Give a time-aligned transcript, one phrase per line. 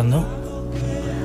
[0.00, 0.50] estamos escuchando?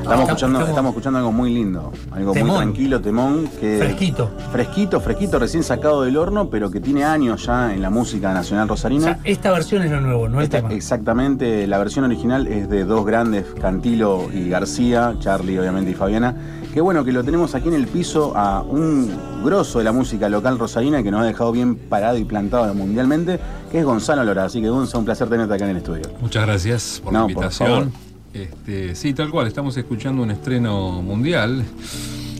[0.06, 3.50] Estamos, escuchando, estamos escuchando algo muy lindo, algo muy tranquilo, temón.
[3.60, 4.30] Que, fresquito.
[4.52, 8.68] Fresquito, fresquito, recién sacado del horno, pero que tiene años ya en la música nacional
[8.68, 9.20] rosarina.
[9.24, 10.42] esta versión es lo nuevo, ¿no?
[10.42, 16.36] Exactamente, la versión original es de dos grandes, Cantilo y García, Charlie obviamente y Fabiana.
[16.72, 19.10] Qué bueno que lo tenemos aquí en el piso a un
[19.44, 23.40] grosso de la música local rosarina que nos ha dejado bien parado y plantado mundialmente,
[23.72, 24.44] que es Gonzalo Lora.
[24.44, 26.04] Así que Gonzalo, un placer tenerte acá en el estudio.
[26.20, 28.05] Muchas gracias por la invitación.
[28.36, 31.64] Este, sí, tal cual, estamos escuchando un estreno mundial.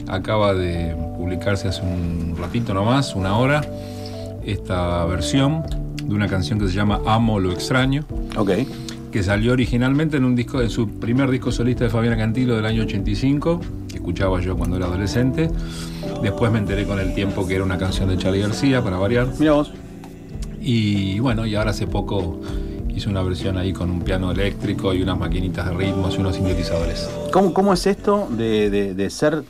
[0.10, 3.62] Acaba de publicarse hace un ratito nomás, una hora,
[4.44, 5.64] esta versión
[6.04, 8.04] de una canción que se llama Amo lo extraño.
[8.36, 8.52] Ok.
[9.10, 12.66] Que salió originalmente en un disco, en su primer disco solista de Fabiana Cantilo del
[12.66, 15.50] año 85, que escuchaba yo cuando era adolescente.
[16.22, 19.30] Después me enteré con el tiempo que era una canción de Charlie García, para variar.
[19.40, 19.72] Mira vos.
[20.60, 22.42] Y bueno, y ahora hace poco
[22.96, 26.36] hice una versión ahí con un piano eléctrico y unas maquinitas de ritmos y unos
[26.36, 27.10] sintetizadores.
[27.32, 29.44] ¿Cómo, cómo es esto de, ser,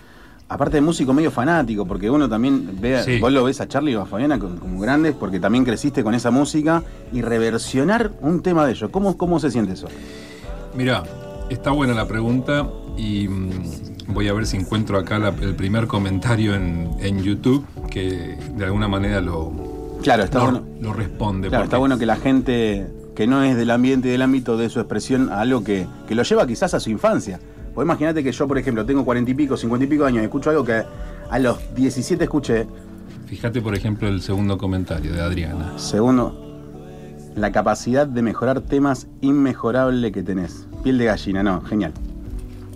[0.50, 1.86] aparte de músico, medio fanático?
[1.86, 5.40] Porque uno también ve, vos lo ves a Charlie y a Fabiana como, grandes, porque
[5.40, 8.90] también creciste con esa música y reversionar un tema de ellos.
[8.90, 9.88] ¿Cómo, cómo se siente eso?
[10.76, 11.04] Mira,
[11.50, 13.50] está buena la pregunta y mm,
[14.08, 19.22] voy a ver si encuentro acá el primer comentario en, YouTube que de alguna manera
[19.22, 19.54] lo,
[20.02, 20.64] claro, está bueno.
[20.82, 21.50] lo responde.
[21.50, 24.70] Claro, está bueno que la gente que no es del ambiente y del ámbito de
[24.70, 27.40] su expresión a algo que, lo lleva quizás a su infancia.
[27.74, 30.26] Pues imagínate que yo, por ejemplo, tengo cuarenta y pico, cincuenta y pico años y
[30.26, 30.84] escucho algo que
[31.30, 32.68] a los 17 escuché.
[33.26, 35.74] Fíjate, por ejemplo, el segundo comentario de Adriana.
[35.78, 36.62] Segundo,
[37.36, 40.68] la capacidad de mejorar temas inmejorable que tenés.
[40.84, 41.94] Piel de gallina, no, genial.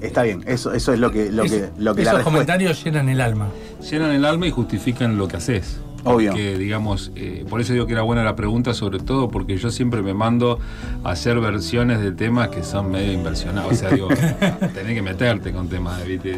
[0.01, 3.19] Está bien, eso, eso es lo que, lo que, lo que Esos comentarios llenan el
[3.19, 3.49] alma.
[3.89, 5.81] Llenan el alma y justifican lo que haces.
[6.03, 6.33] Obvio.
[6.33, 9.69] Que, digamos, eh, por eso digo que era buena la pregunta, sobre todo porque yo
[9.69, 10.59] siempre me mando
[11.03, 13.71] a hacer versiones de temas que son medio inversionados.
[13.71, 14.07] O sea, digo,
[14.73, 16.37] tenés que meterte con temas, ¿viste?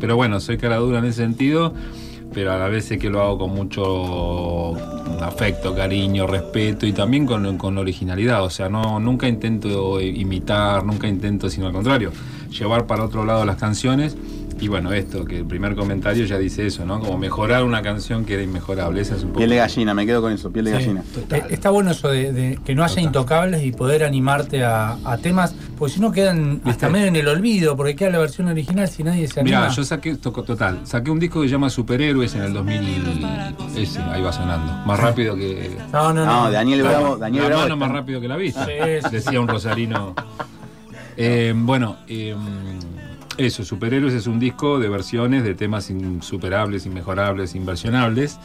[0.00, 1.72] pero bueno, soy cara dura en ese sentido,
[2.32, 4.74] pero a la vez sé que lo hago con mucho
[5.22, 8.44] afecto, cariño, respeto y también con, con originalidad.
[8.44, 12.12] O sea, no, nunca intento imitar, nunca intento, sino al contrario,
[12.50, 14.16] llevar para otro lado las canciones
[14.60, 17.00] y bueno, esto, que el primer comentario ya dice eso, ¿no?
[17.00, 19.00] Como mejorar una canción que era inmejorable.
[19.00, 21.02] Esa es un Piel de gallina, me quedo con eso, piel de gallina.
[21.48, 26.00] Está bueno eso de, que no haya intocables y poder animarte a, temas, porque si
[26.00, 29.40] no quedan hasta medio en el olvido, porque queda la versión original si nadie se
[29.40, 29.60] anima.
[29.60, 33.26] Mira, yo saqué, total, saqué un disco que se llama Superhéroes en el 2000.
[33.76, 34.72] Ese, ahí va sonando.
[34.86, 35.76] Más rápido que.
[35.92, 36.50] No, no, no.
[36.50, 37.16] Daniel Bravo.
[37.16, 38.66] Daniel la Bravo mano más rápido que la vista.
[39.10, 40.14] Decía un rosarino.
[41.16, 42.34] Eh, bueno, eh,
[43.40, 48.38] eso, Superhéroes es un disco de versiones de temas insuperables, inmejorables, inversionables.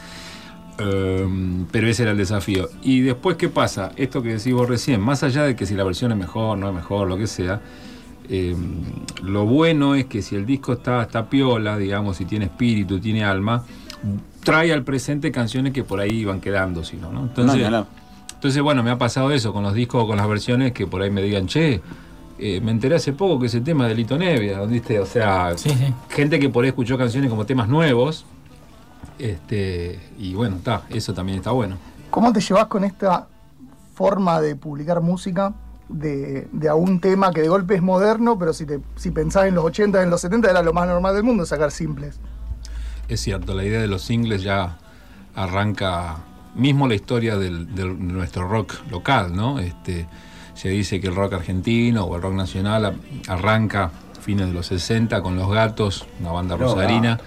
[0.78, 2.68] Em, pero ese era el desafío.
[2.82, 3.92] Y después, ¿qué pasa?
[3.96, 6.68] Esto que decís vos recién, más allá de que si la versión es mejor, no
[6.68, 7.62] es mejor, lo que sea,
[8.28, 8.82] em,
[9.22, 13.24] lo bueno es que si el disco está, está piola, digamos, si tiene espíritu, tiene
[13.24, 13.64] alma,
[14.44, 17.22] trae al presente canciones que por ahí iban quedando, si no, ¿no?
[17.22, 17.66] Entonces,
[18.34, 21.00] entonces, bueno, me ha pasado eso con los discos o con las versiones que por
[21.00, 21.80] ahí me digan, che,
[22.38, 25.00] eh, me enteré hace poco que ese tema de Lito Nevia, ¿viste?
[25.00, 25.54] O sea,
[26.10, 28.26] gente que por ahí escuchó canciones como temas nuevos.
[29.18, 31.76] Este, y bueno, está, eso también está bueno.
[32.10, 33.28] ¿Cómo te llevas con esta
[33.94, 35.54] forma de publicar música
[35.88, 39.54] de, de algún tema que de golpe es moderno, pero si, te, si pensás en
[39.54, 42.18] los 80, en los 70 era lo más normal del mundo sacar simples?
[43.08, 44.78] Es cierto, la idea de los singles ya
[45.34, 46.16] arranca
[46.54, 49.58] mismo la historia del, de nuestro rock local, ¿no?
[49.58, 50.06] Este,
[50.56, 52.96] se dice que el rock argentino o el rock nacional
[53.28, 57.20] arranca fines de los 60 con Los Gatos, una banda rosarina,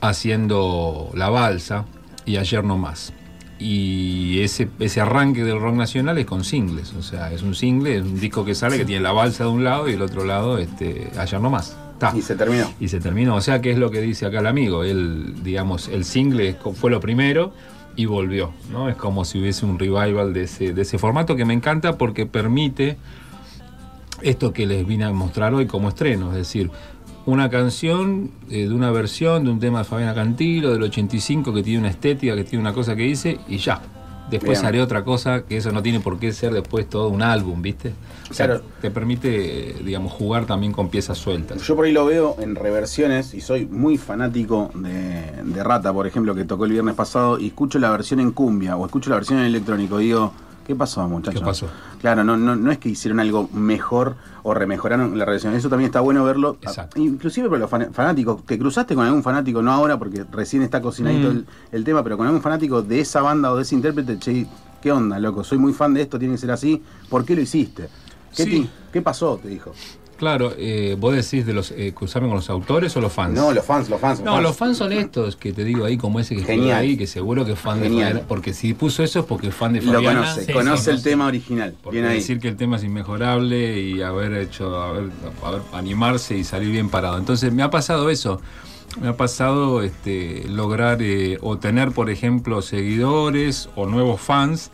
[0.00, 1.84] haciendo La Balsa
[2.24, 3.12] y Ayer No Más.
[3.58, 7.96] Y ese, ese arranque del rock nacional es con singles, o sea, es un single,
[7.96, 10.24] es un disco que sale que tiene La Balsa de un lado y el otro
[10.24, 11.76] lado este, Ayer No Más.
[12.14, 12.68] Y se terminó.
[12.80, 15.88] Y se terminó, o sea, que es lo que dice acá el amigo, él, digamos,
[15.88, 17.52] el single fue lo primero
[17.96, 18.88] y volvió, ¿no?
[18.88, 22.26] Es como si hubiese un revival de ese, de ese formato que me encanta porque
[22.26, 22.96] permite
[24.22, 26.70] esto que les vine a mostrar hoy como estreno, es decir,
[27.26, 31.62] una canción eh, de una versión de un tema de Fabiana Cantilo del 85 que
[31.62, 33.80] tiene una estética, que tiene una cosa que dice y ya,
[34.32, 37.60] Después haré otra cosa, que eso no tiene por qué ser después todo un álbum,
[37.60, 37.92] ¿viste?
[38.30, 41.60] O sea, te permite, digamos, jugar también con piezas sueltas.
[41.62, 46.34] Yo por ahí lo veo en reversiones y soy muy fanático de, Rata, por ejemplo,
[46.34, 49.38] que tocó el viernes pasado y escucho la versión en cumbia o escucho la versión
[49.38, 50.32] en electrónico y digo,
[50.66, 51.40] ¿qué pasó, muchachos?
[51.40, 51.68] ¿Qué pasó?
[52.00, 55.54] Claro, no, no, no es que hicieron algo mejor o remejoraron la relación.
[55.54, 56.58] Eso también está bueno verlo.
[56.60, 57.00] Exacto.
[57.00, 58.44] Inclusive para los fanáticos.
[58.44, 61.44] ¿Te cruzaste con algún fanático, no ahora porque recién está cocinadito mm.
[61.72, 64.18] el, tema, pero con algún fanático de esa banda o de ese intérprete?
[64.18, 64.46] Che,
[64.80, 65.44] ¿qué onda, loco?
[65.44, 66.82] Soy muy fan de esto, tiene que ser así.
[67.08, 67.88] ¿Por qué lo hiciste?
[68.34, 68.70] ¿Qué, Sí.
[68.92, 69.38] ¿Qué pasó?
[69.42, 69.72] Te dijo.
[70.22, 73.34] Claro, eh, vos decís de los eh, cruzarme con los autores o los fans.
[73.34, 74.20] No, los fans, los fans.
[74.20, 77.08] No, los fans son estos que te digo ahí, como ese que estuvo ahí, que
[77.08, 77.90] seguro que es fan Genial.
[77.90, 78.28] de Fabiana.
[78.28, 80.20] Porque si puso eso es porque es fan de Lo Fabiana.
[80.20, 81.10] conoce, sí, conoce sí, el conoce.
[81.10, 81.74] tema original.
[81.82, 82.18] Porque Bien ahí.
[82.18, 85.10] decir que el tema es inmejorable y haber hecho, haber,
[85.44, 87.18] haber- animarse y salir bien parado.
[87.18, 88.40] Entonces me ha pasado eso.
[89.00, 94.70] Me ha pasado este, lograr eh, o tener, por ejemplo, seguidores o nuevos fans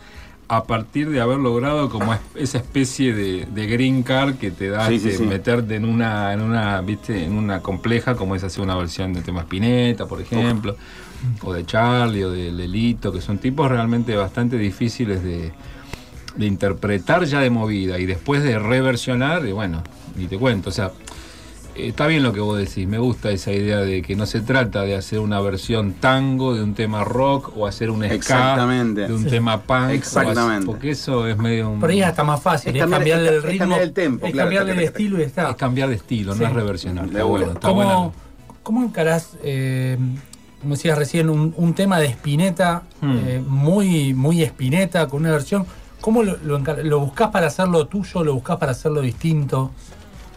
[0.50, 4.69] a partir de haber logrado como es- esa especie de, de green card que te
[4.71, 5.23] da Sí, este, sí.
[5.25, 9.21] meterte en una, en una, viste, en una compleja como es hacer una versión de
[9.21, 10.75] temas Pineta, por ejemplo,
[11.43, 15.53] o de Charlie o de Lelito, que son tipos realmente bastante difíciles de,
[16.37, 19.83] de interpretar ya de movida y después de reversionar, y bueno,
[20.17, 20.93] ni te cuento, o sea,
[21.87, 24.83] está bien lo que vos decís, me gusta esa idea de que no se trata
[24.83, 29.07] de hacer una versión tango de un tema rock o hacer un ska Exactamente.
[29.07, 30.67] de un tema punk, hacer- Exactamente.
[30.67, 31.81] porque eso es medio un...
[31.81, 33.59] Por ahí hasta más fácil, Es es, cambiar- cambiarle es- el es ritmo.
[33.61, 35.51] cambiar el tempo, es claro, cambiarle el estilo y está.
[35.51, 36.41] es cambiar de estilo, Sí.
[36.41, 37.05] no es reversionar.
[37.07, 38.13] Está bueno, está ¿Cómo, bueno.
[38.63, 39.97] ¿Cómo encarás, eh,
[40.61, 43.17] como decías recién, un, un tema de Spinetta, Hmm.
[43.27, 45.65] eh, muy, muy Spinetta, con una versión?
[46.01, 48.23] ¿Cómo lo, lo, lo buscás para hacerlo tuyo?
[48.25, 49.73] ¿Lo buscás para hacerlo distinto?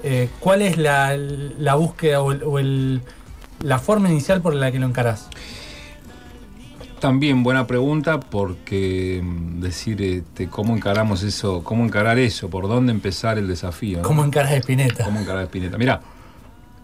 [0.03, 3.01] Eh, ¿Cuál es la, la búsqueda o, el- o el-
[3.61, 5.27] la forma inicial por la que lo encarás?
[6.99, 12.91] También buena pregunta porque mm, decir este, cómo encaramos eso, cómo encarar eso, por dónde
[12.91, 13.97] empezar el desafío.
[13.99, 14.03] ¿no?
[14.03, 15.05] ¿Cómo encarás Spinetta?
[15.05, 15.77] ¿Cómo encarar a Spinetta?
[15.79, 16.01] Mira,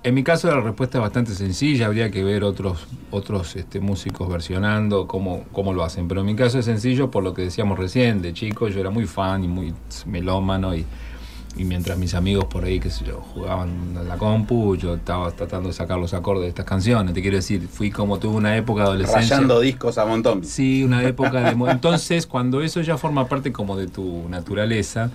[0.03, 4.27] en mi caso la respuesta es bastante sencilla, habría que ver otros, otros este, músicos
[4.29, 7.77] versionando cómo, cómo lo hacen, pero en mi caso es sencillo por lo que decíamos
[7.77, 9.73] recién, de chico yo era muy fan y muy
[10.07, 10.85] melómano y,
[11.57, 13.69] y mientras mis amigos por ahí, qué sé yo, jugaban
[14.00, 17.38] en la compu, yo estaba tratando de sacar los acordes de estas canciones, te quiero
[17.38, 19.36] decir, fui como tuve una época de adolescencia.
[19.38, 20.44] Rayando discos a montón.
[20.44, 21.71] Sí, una época de...
[21.71, 25.09] Entonces, cuando eso ya forma parte como de tu naturaleza,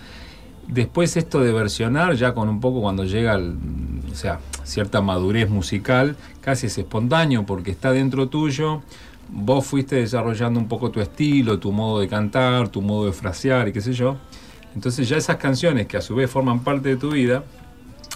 [0.66, 3.56] después esto de versionar, ya con un poco cuando llega, al-
[4.10, 8.82] o sea, cierta madurez musical, casi es espontáneo porque está dentro tuyo,
[9.28, 13.68] vos fuiste desarrollando un poco tu estilo, tu modo de cantar, tu modo de frasear
[13.68, 14.16] y qué sé yo.
[14.74, 17.44] Entonces ya esas canciones que a su vez forman parte de tu vida,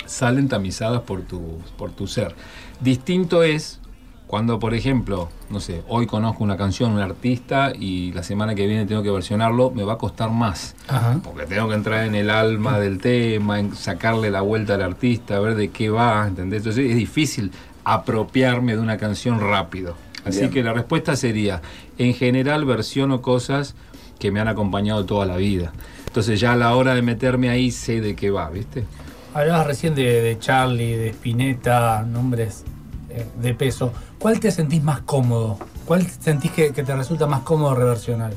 [0.06, 2.34] salen tamizadas por tu, por tu ser.
[2.80, 3.80] Distinto es
[4.26, 8.66] cuando, por ejemplo, no sé, hoy conozco una canción, un artista y la semana que
[8.66, 10.74] viene tengo que versionarlo, me va a costar más.
[10.88, 11.20] Ajá.
[11.22, 15.36] Porque tengo que entrar en el alma del tema, en sacarle la vuelta al artista,
[15.36, 16.58] a ver de qué va, ¿entendés?
[16.58, 17.52] Entonces es difícil
[17.84, 19.94] apropiarme de una canción rápido.
[20.24, 20.50] Así Bien.
[20.50, 21.62] que la respuesta sería,
[21.98, 23.76] en general versiono cosas
[24.18, 25.72] que me han acompañado toda la vida.
[26.16, 28.84] Entonces ya a la hora de meterme ahí sé de qué va, ¿viste?
[29.34, 32.64] Hablabas recién de, de Charlie, de Spinetta, nombres
[33.10, 33.92] eh, de peso.
[34.18, 35.58] ¿Cuál te sentís más cómodo?
[35.84, 38.32] ¿Cuál sentís que, que te resulta más cómodo reversionar?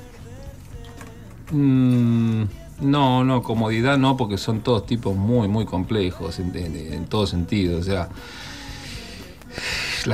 [1.51, 2.43] Mm,
[2.81, 7.27] no, no, comodidad no, porque son todos tipos muy, muy complejos en, en- en todo
[7.27, 7.79] sentido.
[7.79, 8.09] O sea,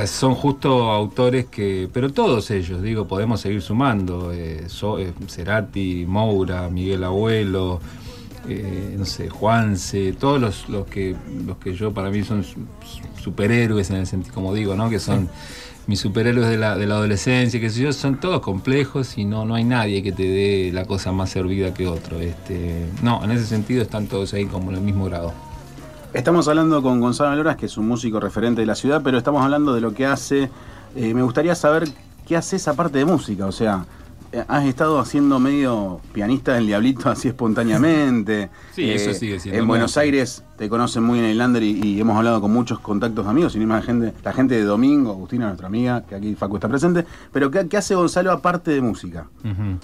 [0.06, 4.32] son justo autores que, pero todos ellos, digo, podemos seguir sumando.
[4.32, 5.12] eh, So- eh,
[6.06, 7.80] Moura, Miguel Abuelo,
[8.48, 11.16] eh, no sé, Juanse, todos los, los que
[11.46, 12.60] los que yo para mí son su-
[13.22, 14.88] superhéroes en el sentido, como digo, ¿no?
[14.88, 15.28] Que son
[15.88, 19.44] mis superhéroes de la, de la adolescencia, que sé yo, son todos complejos y no,
[19.44, 22.20] no hay nadie que te dé la cosa más servida que otro.
[22.20, 25.32] Este, no, en ese sentido están todos ahí como en el mismo grado.
[26.16, 29.42] Estamos hablando con Gonzalo Loras, que es un músico referente de la ciudad, pero estamos
[29.44, 30.48] hablando de lo que hace.
[30.94, 31.86] Eh, me gustaría saber
[32.26, 33.44] qué hace esa parte de música.
[33.44, 33.84] O sea,
[34.32, 38.44] eh, has estado haciendo medio pianista del Diablito así espontáneamente.
[38.44, 39.98] Eh, Sí, eso sigue siendo En Buenos.
[39.98, 43.52] Aires te conocen muy en el Lander y, y hemos hablado con muchos contactos amigos,
[43.52, 46.68] sin ir más gente, la gente de Domingo, Agustina, nuestra amiga, que aquí Facu está
[46.68, 47.04] presente.
[47.30, 49.26] Pero ¿qué, qué hace Gonzalo aparte de música?
[49.44, 49.78] Ujú.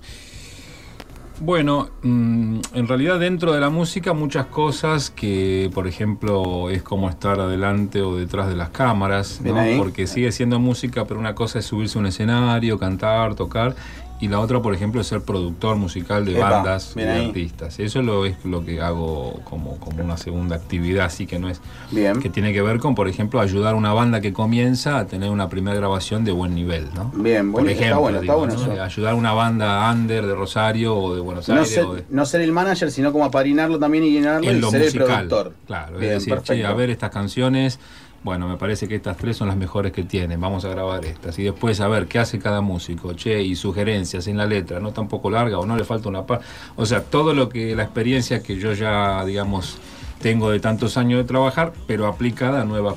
[1.41, 7.09] Bueno, mm, en realidad dentro de la música muchas cosas que, por ejemplo, es como
[7.09, 9.57] estar adelante o detrás de las cámaras, ¿no?
[9.79, 13.75] porque sigue siendo música, pero una cosa es subirse a un escenario, cantar, tocar,
[14.23, 17.26] y la otra, por ejemplo, es ser productor musical de Epa, bandas, ahí.
[17.26, 17.81] artistas.
[17.81, 21.61] Eso lo, es lo que hago como, como una segunda actividad, así que no es
[21.91, 22.21] Bien.
[22.21, 25.29] que tiene que ver con, por ejemplo, ayudar a una banda que comienza a tener
[25.29, 27.11] una primera grabación de buen nivel, ¿no?
[27.17, 28.73] Bien, Por bueno, está bueno, está bueno ¿no?
[28.75, 28.81] eso.
[28.83, 32.05] ayudar a una banda under de Rosario o de Buenos No Aires ser, o de-
[32.09, 35.02] no ser el manager, sino como apadrinarlo también y llenarlo en y lo ser musical.
[35.23, 35.52] el productor.
[35.67, 37.81] Claro, Bien, es decir, che, a ver estas canciones,
[38.25, 41.38] bueno, me parece que estas tres son las mejores que tienen, vamos a grabar estas.
[41.38, 44.93] Y después a ver qué hace cada músico, che, y sugerencias en la letra, no
[44.93, 46.45] tan poco larga o no le falta una parte.
[46.76, 49.79] O sea, todo lo que, la experiencia que yo ya, digamos,
[50.21, 52.95] tengo de tantos años de trabajar, pero aplicada a nuevas,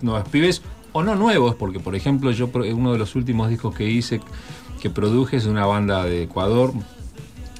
[0.00, 3.88] nuevas, pibes, o no nuevos, porque por ejemplo, yo uno de los últimos discos que
[3.88, 4.20] hice,
[4.80, 6.72] que produje, es una banda de Ecuador,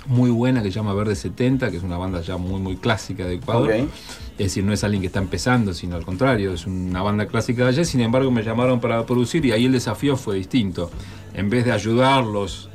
[0.06, 3.24] muy buena que se llama Verde 70, que es una banda ya muy, muy clásica
[3.26, 3.70] de Ecuador.
[3.72, 7.62] Es decir, no es alguien que está empezando, sino al contrario, es una banda clásica
[7.64, 7.84] de allá.
[7.84, 10.90] Sin embargo, me llamaron para producir y ahí el desafío fue distinto.
[11.34, 12.68] En vez de ayudarlos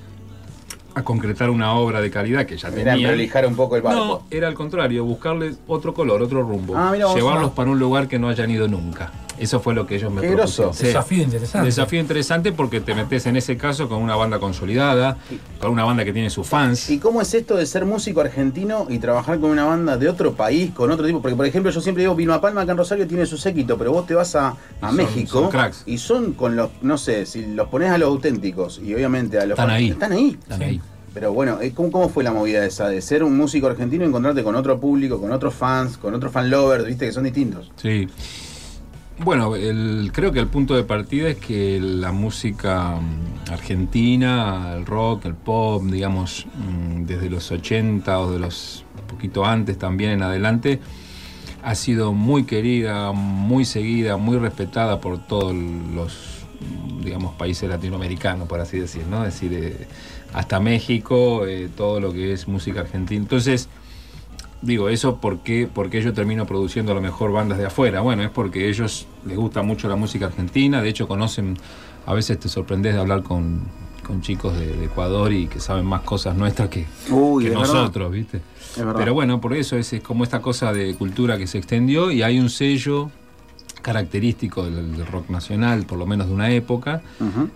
[0.96, 4.00] a concretar una obra de calidad que ya Era tenían, prolijar un poco el barco.
[4.00, 6.76] no, era al contrario, buscarles otro color, otro rumbo.
[6.76, 9.12] Ah, Llevarlos para un lugar que no hayan ido nunca.
[9.40, 10.74] Eso fue lo que ellos me Qué propusieron.
[10.74, 10.86] Sí.
[10.88, 11.66] Desafío interesante.
[11.66, 15.18] Desafío interesante porque te metes en ese caso con una banda consolidada,
[15.60, 16.90] con una banda que tiene sus fans.
[16.90, 20.34] ¿Y cómo es esto de ser músico argentino y trabajar con una banda de otro
[20.34, 21.22] país, con otro tipo?
[21.22, 23.92] Porque, por ejemplo, yo siempre digo, Vilma Palma acá en Rosario tiene su séquito, pero
[23.92, 24.50] vos te vas a,
[24.82, 25.84] a Son- México son cracks.
[25.86, 29.46] y son con los, no sé, si los pones a los auténticos y obviamente a
[29.46, 29.52] los...
[29.60, 29.90] Están ahí.
[29.90, 30.38] Están ahí.
[30.42, 30.64] Están Sí.
[30.64, 30.82] ahí.
[31.14, 34.08] Pero bueno, eh, ¿cómo, ¿cómo fue la movida esa de ser un músico argentino y
[34.08, 37.72] encontrarte con otro público, con otros fans, con otros fan lovers, viste, que son distintos?
[37.76, 38.08] Sí.
[39.20, 44.86] Bueno, el- creo que el punto de partida es que la música mm, argentina, el
[44.86, 50.22] rock, el pop, digamos, mm, desde los 80 o de los poquito antes también en
[50.22, 50.80] adelante,
[51.64, 58.48] ha sido muy querida, muy seguida, muy respetada por todos los, mm, digamos, países latinoamericanos,
[58.48, 59.26] por así decir, ¿no?
[59.26, 59.88] Es decir, eh,
[60.34, 63.20] hasta México, eh, todo lo que es música argentina.
[63.22, 63.70] Entonces,
[64.62, 68.02] Digo, eso porque, porque yo termino produciendo a lo mejor bandas de afuera.
[68.02, 70.82] Bueno, es porque ellos les gusta mucho la música argentina.
[70.82, 71.58] De hecho, conocen,
[72.06, 73.62] a veces te sorprendes de hablar con,
[74.06, 77.58] con chicos de, de Ecuador y que saben más cosas nuestras que, Uy, que es
[77.58, 77.74] verdad.
[77.74, 78.42] nosotros, ¿viste?
[78.96, 82.22] Pero bueno, por eso es, es como esta cosa de cultura que se extendió y
[82.24, 83.10] hay un sello
[83.82, 87.02] característico del, del rock nacional, por lo menos de una época,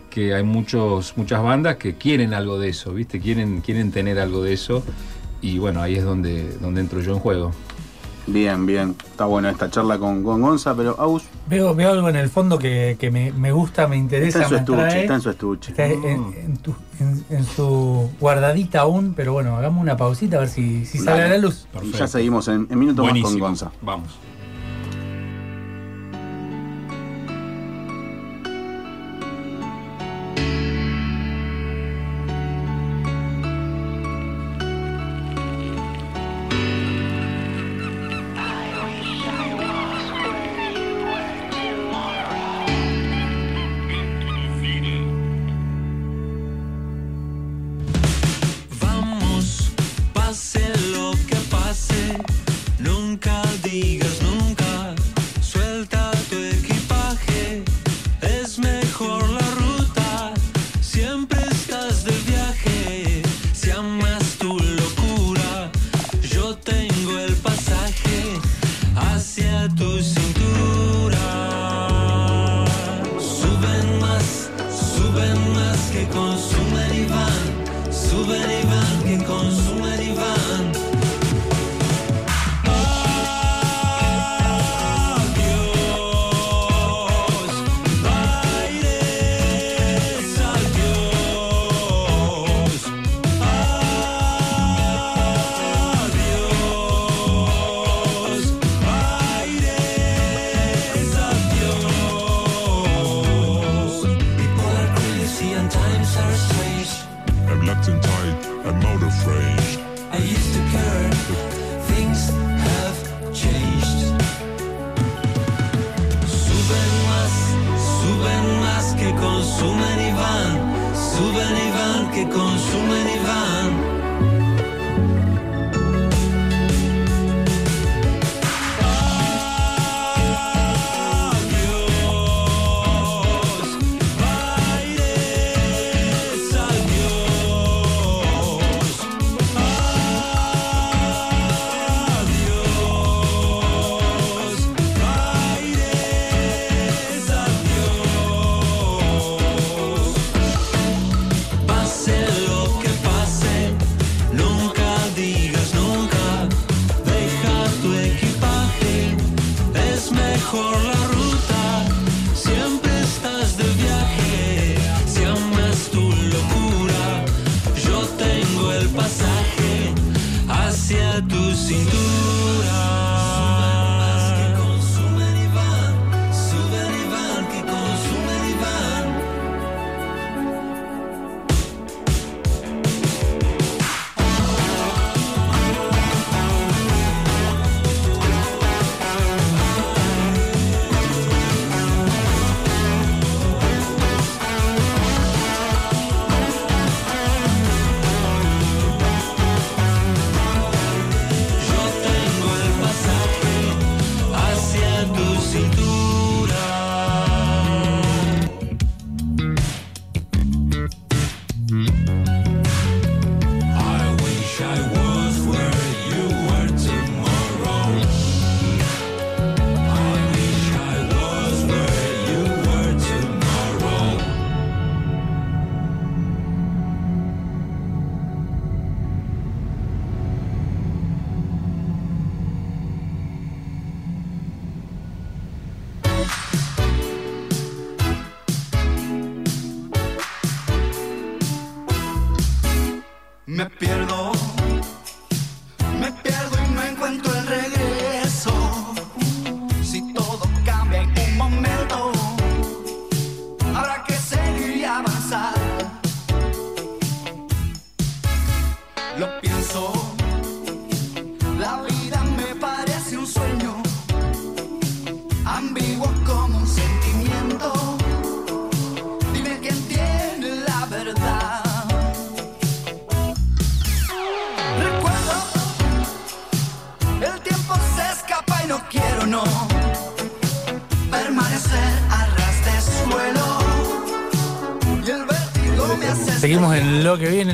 [0.09, 3.19] que hay muchos, muchas bandas que quieren algo de eso, ¿viste?
[3.19, 4.83] Quieren, quieren tener algo de eso.
[5.41, 7.51] Y bueno, ahí es donde, donde entro yo en juego.
[8.27, 8.95] Bien, bien.
[9.09, 12.59] Está bueno esta charla con, con Gonza, pero Aus Veo, veo algo en el fondo
[12.59, 15.01] que, que me, me gusta, me interesa, está en su estuche, atrae.
[15.01, 15.71] está en su estuche.
[15.71, 20.41] Está en, en tu- en- en su guardadita aún, pero bueno, hagamos una pausita a
[20.41, 21.65] ver si, si sale a la luz.
[21.81, 23.39] Y ya seguimos en, en minutos más con.
[23.39, 23.71] Gonza.
[23.81, 24.09] Vamos,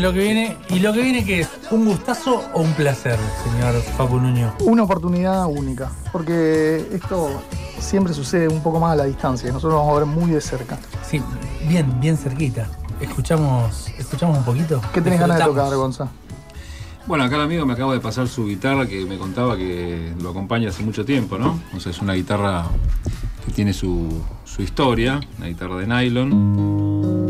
[0.08, 0.78] lo que viene, lo que viene.
[0.78, 1.50] ¿Y lo que viene qué es?
[1.70, 4.54] ¿Un gustazo o un placer, señor Facu Nuño?
[4.62, 7.42] Una oportunidad única, porque esto
[7.80, 9.52] siempre sucede un poco más a la distancia.
[9.52, 10.80] Nosotros vamos a ver muy de cerca.
[11.04, 11.22] Sí,
[11.68, 12.70] bien, bien cerquita.
[13.02, 14.82] Escuchamos, escuchamos un poquito.
[14.94, 16.08] ¿Qué tenés ganas de tocar, Gonza?
[17.06, 20.30] Bueno, acá el amigo me acaba de pasar su guitarra que me contaba que lo
[20.30, 21.60] acompaña hace mucho tiempo, ¿no?
[21.76, 22.66] O sea, es una guitarra
[23.46, 27.27] que tiene su, su historia, una guitarra de nylon.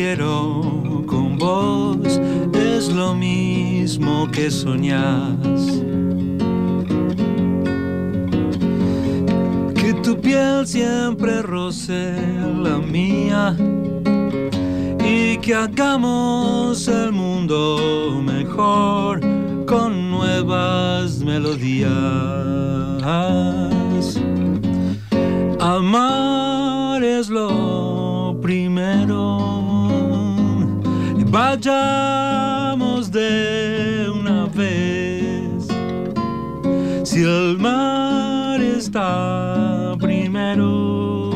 [0.00, 0.62] Quiero
[1.06, 2.18] con vos
[2.54, 5.60] es lo mismo que soñás.
[9.74, 12.14] Que tu piel siempre roce
[12.64, 13.54] la mía
[15.04, 19.20] y que hagamos el mundo mejor
[19.66, 21.90] con nuevas melodías.
[25.60, 29.59] Amar es lo primero.
[31.50, 35.66] Vayamos de una vez.
[37.02, 41.34] Si el mar está primero,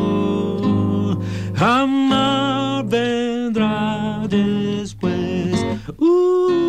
[1.56, 5.66] amar vendrá después.
[5.98, 6.60] Uh,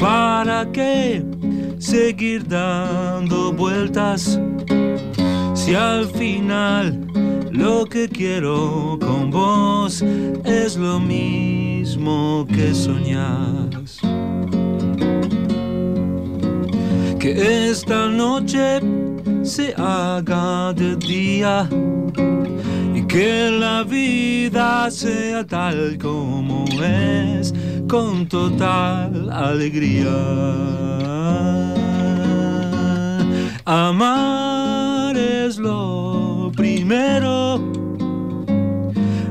[0.00, 1.24] ¿Para qué
[1.78, 4.40] seguir dando vueltas?
[5.54, 7.09] Si al final
[7.60, 10.02] lo que quiero con vos
[10.44, 14.00] es lo mismo que soñás.
[17.18, 18.80] Que esta noche
[19.42, 21.68] se haga de día
[22.94, 27.52] y que la vida sea tal como es
[27.86, 30.16] con total alegría.
[33.66, 35.99] Amar es lo
[36.90, 37.60] primero.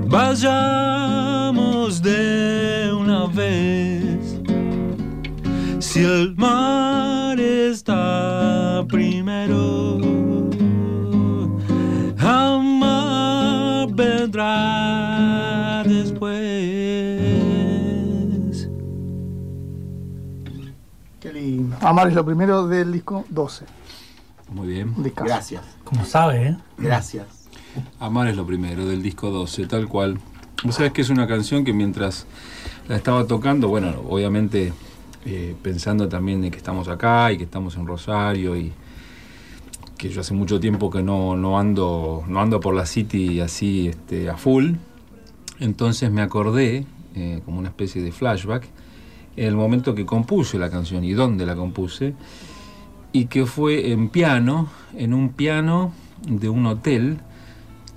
[0.07, 4.39] Vayamos de una vez.
[5.79, 9.97] Si el mar está primero,
[12.17, 16.39] amar vendrá después.
[21.19, 21.75] Qué lindo.
[21.81, 23.65] Amar es lo primero del disco 12.
[24.47, 24.93] Muy bien.
[25.03, 25.27] Discazo.
[25.27, 26.57] Gracias, Como sabe, ¿eh?
[26.77, 27.38] gracias.
[27.99, 30.19] Amar es lo primero, del disco 12, tal cual.
[30.63, 32.27] Vos sabés que es una canción que mientras
[32.87, 34.71] la estaba tocando, bueno, obviamente
[35.25, 38.71] eh, pensando también de que estamos acá y que estamos en Rosario y
[39.97, 43.89] que yo hace mucho tiempo que no, no ando no ando por la city así
[43.89, 44.75] este, a full.
[45.59, 46.85] Entonces me acordé,
[47.15, 48.65] eh, como una especie de flashback,
[49.35, 52.13] el momento que compuse la canción y dónde la compuse,
[53.11, 55.91] y que fue en piano, en un piano
[56.25, 57.19] de un hotel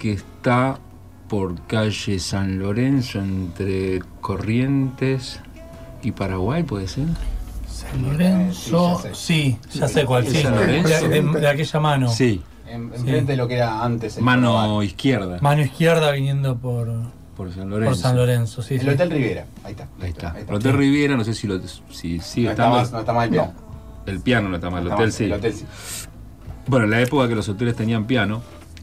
[0.03, 0.79] que está
[1.29, 5.39] por calle San Lorenzo entre Corrientes
[6.03, 7.07] y Paraguay, ¿puede ser?
[7.69, 9.01] San Lorenzo.
[9.13, 10.27] Sí, ya sé cuál.
[10.27, 11.09] Sí, San de, Lorenzo.
[11.09, 12.09] de- de aquella mano.
[12.09, 16.89] Sí, En, enfrente de lo que era antes el mano izquierda, Mano izquierda viniendo por,
[17.37, 17.95] por San por Lorenzo.
[17.95, 18.61] San Lorenzo.
[18.61, 18.89] Sí, El sí.
[18.89, 19.47] Hotel Rivera.
[19.63, 19.89] Ahí está.
[20.01, 20.33] Ahí está.
[20.33, 21.61] Ahí El Hotel Riviera, no sé si, lo,
[21.93, 23.53] si sigue No está, más, no está más el piano.
[24.07, 25.25] El piano no está mal, hotel sí.
[25.27, 25.65] El hotel sí.
[26.67, 28.43] Bueno, en la época que los hoteles tenían piano,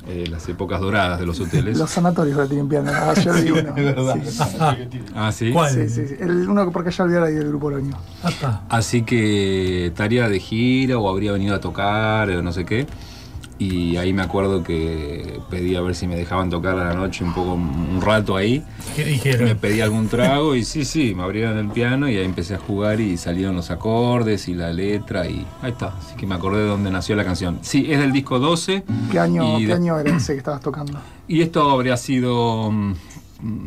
[0.10, 1.78] eh, las épocas doradas de los hoteles.
[1.78, 2.92] Los sanatorios tienen piano.
[2.94, 3.60] Ah, yo vi uno.
[3.70, 4.16] Es verdad.
[4.26, 5.00] Sí.
[5.16, 5.52] Ah, sí.
[5.52, 5.72] ¿Cuál?
[5.72, 6.16] Sí, sí, sí.
[6.20, 7.96] El uno ya olvidar ahí del grupo Oloño.
[8.24, 8.62] Ah.
[8.70, 12.88] Así que estaría de gira o habría venido a tocar o no sé qué.
[13.62, 17.26] Y ahí me acuerdo que pedí a ver si me dejaban tocar a la noche
[17.26, 18.64] un poco, un rato ahí.
[18.96, 19.58] ¿Qué Me dijeron?
[19.60, 23.02] pedí algún trago y sí, sí, me abrieron el piano y ahí empecé a jugar
[23.02, 25.88] y salieron los acordes y la letra y ahí está.
[25.88, 27.60] Así que me acordé de dónde nació la canción.
[27.62, 28.84] Sí, es del disco 12.
[29.12, 30.98] ¿Qué año, Y ¿qué de- año era ese que estabas tocando?
[31.28, 32.94] Y esto habría sido mm,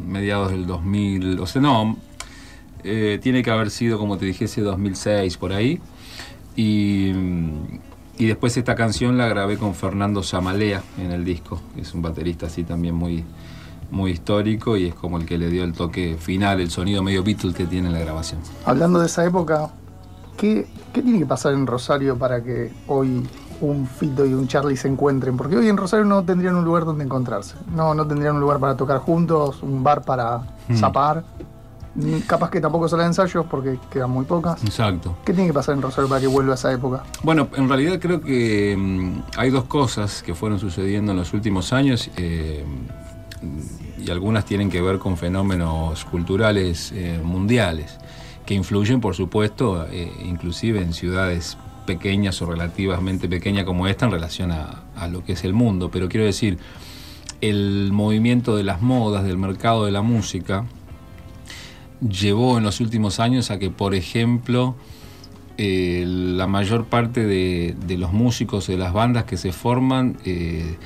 [0.08, 1.98] mediados del 2000, o sea, no,
[2.82, 5.80] eh, tiene que haber sido, como te dijese, 2006 por ahí.
[6.56, 7.78] Y, mm,
[8.22, 12.02] y después esta canción la grabé con Fernando Zamalea en el disco, que es un
[12.02, 13.24] baterista así también muy,
[13.90, 17.24] muy histórico y es como el que le dio el toque final, el sonido medio
[17.24, 18.40] Beatles que tiene la grabación.
[18.64, 19.70] Hablando de esa época,
[20.36, 23.26] ¿qué, qué tiene que pasar en Rosario para que hoy
[23.60, 25.36] un Fito y un Charlie se encuentren?
[25.36, 27.56] Porque hoy en Rosario no tendrían un lugar donde encontrarse.
[27.74, 30.76] No, no tendrían un lugar para tocar juntos, un bar para Mm.
[30.76, 31.24] zapar.
[32.26, 34.62] Capaz que tampoco sala de ensayos porque quedan muy pocas.
[34.64, 35.16] Exacto.
[35.24, 37.04] ¿Qué tiene que pasar en Rosario para que vuelva a esa época?
[37.22, 41.72] Bueno, en realidad creo que mm, hay dos cosas que fueron sucediendo en los últimos
[41.72, 42.64] años eh,
[43.98, 47.98] y algunas tienen que ver con fenómenos culturales eh, mundiales
[48.46, 54.12] que influyen, por supuesto, eh, inclusive en ciudades pequeñas o relativamente pequeñas como esta en
[54.12, 55.90] relación a, a lo que es el mundo.
[55.90, 56.58] Pero quiero decir,
[57.42, 60.64] el movimiento de las modas, del mercado de la música,
[62.08, 64.74] llevó en los últimos años a que, por ejemplo,
[65.58, 70.76] eh, la mayor parte de, de los músicos de las bandas que se forman eh,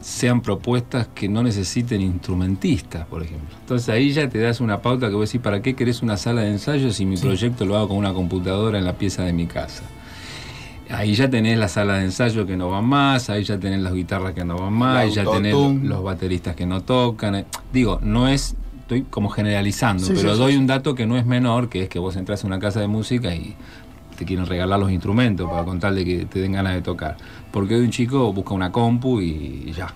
[0.00, 3.56] sean propuestas que no necesiten instrumentistas, por ejemplo.
[3.60, 6.42] Entonces ahí ya te das una pauta que vos decís, ¿para qué querés una sala
[6.42, 9.46] de ensayo si mi proyecto lo hago con una computadora en la pieza de mi
[9.46, 9.82] casa?
[10.88, 13.92] Ahí ya tenés la sala de ensayo que no van más, ahí ya tenés las
[13.92, 15.52] guitarras que no van más, ahí ya tenés
[15.82, 17.34] los bateristas que no tocan.
[17.34, 17.44] eh.
[17.72, 18.54] Digo, no es,
[18.86, 20.58] estoy como generalizando, Sí, pero sí, doy sí.
[20.58, 22.86] un dato que no es menor, que es que vos entras a una casa de
[22.86, 23.56] música y
[24.16, 27.16] te quieren regalar los instrumentos para contarle que te den ganas de tocar.
[27.50, 29.92] Porque hoy un chico busca una compu y ya.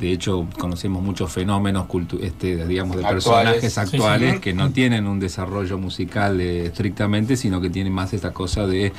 [0.00, 3.24] De hecho, conocemos muchos fenómenos, cultu- este, digamos, de Actuales.
[3.24, 8.32] personajes actuales que no tienen un desarrollo musical eh, estrictamente, sino que tienen más esta
[8.32, 8.92] cosa de,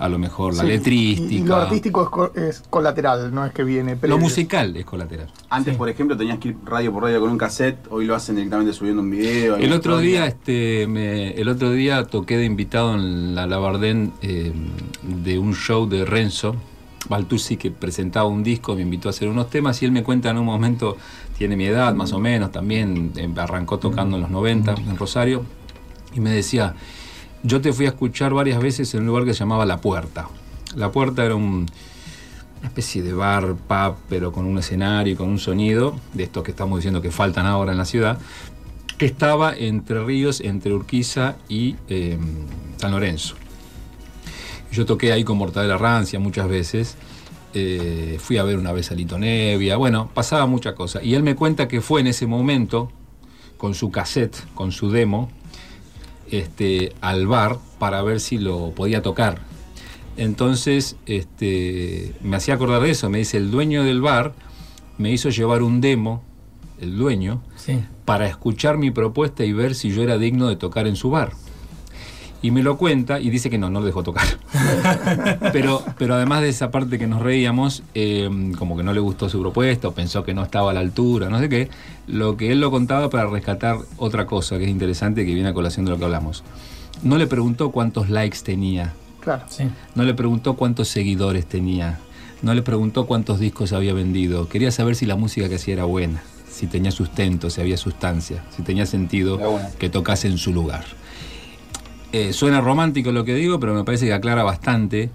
[0.00, 1.32] a lo mejor, la Sí, letrística.
[1.34, 3.96] Y, y lo artístico es, co- es colateral, no es que viene.
[4.02, 5.28] Lo musical es colateral.
[5.50, 5.78] Antes, Sí.
[5.78, 8.72] por ejemplo, tenías que ir radio por radio con un cassette, hoy lo hacen directamente
[8.72, 9.56] subiendo un video.
[9.56, 14.52] El otro día, este, me- el otro día toqué de invitado en la Labardén eh,
[15.02, 16.56] de un show de Renzo
[17.08, 20.30] Baltusi que presentaba un disco, me invitó a hacer unos temas y él me cuenta
[20.30, 20.96] en un momento,
[21.36, 25.44] tiene mi edad más o menos, también eh, arrancó tocando en los 90 en Rosario
[26.14, 26.74] y me decía,
[27.42, 30.28] yo te fui a escuchar varias veces en un lugar que se llamaba La Puerta.
[30.76, 31.66] La Puerta era un,
[32.58, 36.42] una especie de bar, pub, pero con un escenario y con un sonido, de estos
[36.42, 38.18] que estamos diciendo que faltan ahora en la ciudad,
[38.98, 42.18] que estaba entre Ríos, entre Urquiza y eh,
[42.76, 43.36] San Lorenzo.
[44.70, 46.96] Yo toqué ahí con Mortadela Rancia muchas veces.
[47.54, 49.76] eh, fui a ver una vez a Lito Nevia.
[49.76, 51.02] Bueno, pasaba mucha cosa.
[51.02, 52.90] Y él me cuenta que fue en ese momento,
[53.56, 55.30] con su cassette, con su demo,
[56.30, 59.40] este, al bar para ver si lo podía tocar.
[60.16, 63.08] Entonces, este, me hacía acordar de eso.
[63.10, 64.34] Me dice, el dueño del bar
[64.98, 66.22] me hizo llevar un demo,
[66.80, 67.80] el dueño, Sí.
[68.04, 71.32] para escuchar mi propuesta y ver si yo era digno de tocar en su bar.
[72.42, 74.26] Y me lo cuenta y dice que no, no lo dejó tocar.
[75.52, 79.28] pero, pero además de esa parte que nos reíamos, eh, como que no le gustó
[79.28, 81.68] su propuesta o pensó que no estaba a la altura, no sé qué,
[82.06, 85.54] lo que él lo contaba para rescatar otra cosa que es interesante que viene a
[85.54, 86.42] colación de lo que hablamos.
[87.02, 89.42] No le preguntó cuántos likes tenía, Claro.
[89.48, 89.64] Sí.
[89.94, 91.98] no le preguntó cuántos seguidores tenía,
[92.40, 95.84] no le preguntó cuántos discos había vendido, quería saber si la música que hacía era
[95.84, 99.38] buena, si tenía sustento, si había sustancia, si tenía sentido
[99.78, 100.84] que tocase en su lugar.
[102.12, 105.10] Eh, suena romántico lo que digo, pero me parece que aclara bastante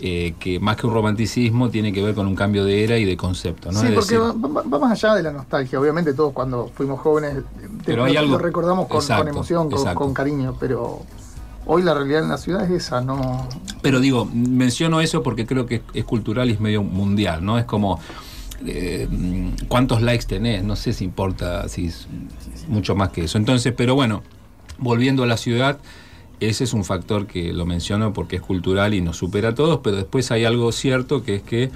[0.00, 3.04] eh, que más que un romanticismo tiene que ver con un cambio de era y
[3.04, 3.70] de concepto.
[3.70, 3.80] ¿no?
[3.80, 5.78] Sí, porque va, va- va más allá de la nostalgia.
[5.78, 9.34] Obviamente todos cuando fuimos jóvenes eh, Pero lo, hay algo- lo recordamos con, Exacto, con
[9.34, 11.02] emoción, con, cariño, pero
[11.66, 13.46] hoy la realidad en la ciudad es esa, no...
[13.82, 17.58] Pero digo, menciono eso porque creo que es, es cultural y es medio mundial, ¿no?
[17.58, 18.00] Es como,
[18.66, 19.06] eh,
[19.68, 20.64] ¿cuántos likes tenés?
[20.64, 22.08] No sé si importa, si es
[22.68, 23.38] mucho más que eso.
[23.38, 24.22] Entonces, pero bueno,
[24.78, 25.78] volviendo a la ciudad,
[26.40, 29.80] ese es un factor que lo menciono porque es cultural y nos supera a todos,
[29.82, 31.70] pero después hay algo cierto que es que,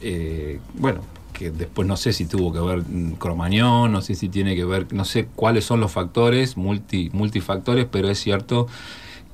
[0.00, 1.00] eh, bueno,
[1.32, 4.64] que después no sé si tuvo que ver mm, Cromañón, no sé si tiene que
[4.64, 8.68] ver, no sé cuáles son los factores, multi, multifactores, pero es cierto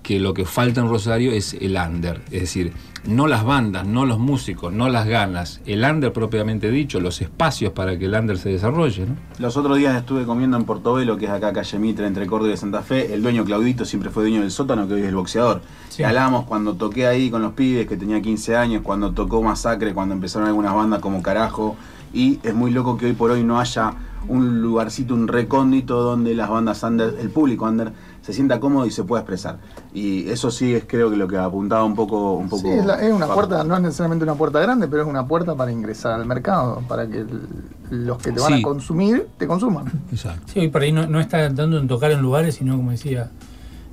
[0.03, 2.73] que lo que falta en Rosario es el under, es decir,
[3.05, 7.73] no las bandas, no los músicos, no las ganas, el under propiamente dicho, los espacios
[7.73, 9.07] para que el under se desarrolle.
[9.07, 9.17] ¿no?
[9.39, 12.57] Los otros días estuve comiendo en Portobelo, que es acá calle Mitre, entre Córdoba y
[12.57, 13.13] Santa Fe.
[13.13, 15.63] El dueño Claudito siempre fue dueño del sótano, que hoy es el boxeador.
[15.89, 16.03] Sí.
[16.03, 19.95] Y hablábamos cuando toqué ahí con los pibes, que tenía 15 años, cuando tocó Masacre,
[19.95, 21.77] cuando empezaron algunas bandas como Carajo.
[22.15, 23.95] Y es muy loco que hoy por hoy no haya
[24.29, 28.91] un lugarcito, un recóndito donde las bandas under, el público under, se sienta cómodo y
[28.91, 29.59] se pueda expresar.
[29.95, 32.33] Y eso sí es creo que lo que apuntaba un poco...
[32.35, 35.03] Un poco Sí, es, la- es una puerta, no es necesariamente una puerta grande, pero
[35.03, 37.49] es una puerta para ingresar al mercado, para que el-
[37.91, 38.61] los que te van Sí.
[38.61, 39.85] a consumir te consuman.
[40.11, 40.45] Exacto.
[40.47, 43.31] Sí, hoy por ahí no, no está tanto en tocar en lugares, sino como decía